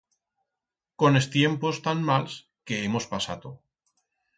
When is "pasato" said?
3.17-3.59